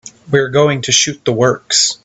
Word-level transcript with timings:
We're 0.31 0.49
going 0.49 0.81
to 0.81 0.91
shoot 0.91 1.23
the 1.25 1.31
works. 1.31 1.99